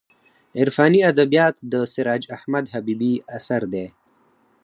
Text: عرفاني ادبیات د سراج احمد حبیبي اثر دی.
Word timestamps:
عرفاني 0.59 0.99
ادبیات 1.11 1.55
د 1.71 1.73
سراج 1.93 2.23
احمد 2.35 2.65
حبیبي 2.73 3.13
اثر 3.37 3.61
دی. 3.73 3.85